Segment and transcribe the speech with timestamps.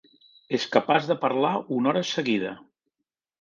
[0.57, 2.55] És capaç de parlar una hora seguida.